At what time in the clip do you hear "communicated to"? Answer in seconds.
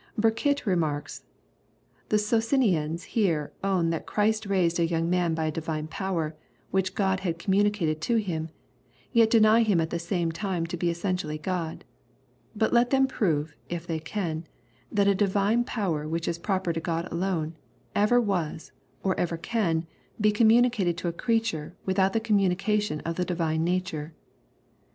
7.37-8.15, 20.31-21.09